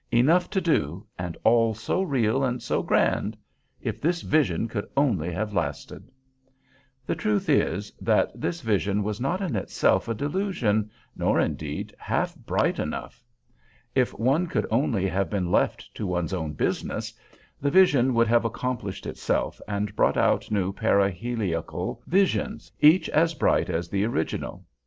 [0.11, 3.37] Enough to do, and all so real and so grand!
[3.79, 6.09] If this vision could only have lasted.
[7.05, 12.35] The truth is, that this vision was not in itself a delusion, nor, indeed, half
[12.35, 13.23] bright enough.
[13.93, 17.13] If one could only have been left to do his own business,
[17.61, 23.69] the vision would have accomplished itself and brought out new paraheliacal visions, each as bright
[23.69, 24.65] as the original.